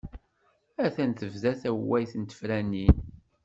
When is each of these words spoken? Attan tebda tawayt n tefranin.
Attan 0.85 1.11
tebda 1.11 1.51
tawayt 1.61 2.13
n 2.17 2.23
tefranin. 2.29 2.95